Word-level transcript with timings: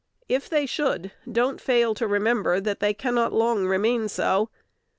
If 0.27 0.49
they 0.49 0.65
should, 0.65 1.11
don't 1.31 1.61
fail 1.61 1.93
to 1.93 2.07
remember 2.07 2.59
that 2.59 2.79
they 2.79 2.91
cannot 2.91 3.33
long 3.33 3.67
remain 3.67 4.07
so. 4.09 4.49